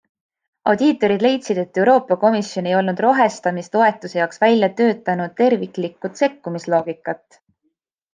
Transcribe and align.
Audiitorid 0.69 1.23
leidsid, 1.25 1.59
et 1.63 1.79
Euroopa 1.81 2.17
Komisjon 2.23 2.69
ei 2.71 2.73
olnud 2.77 3.03
rohestamistoetuse 3.05 4.19
jaoks 4.21 4.41
välja 4.45 4.71
töötanud 4.81 5.37
terviklikku 5.43 6.11
sekkumisloogikat. 6.23 7.27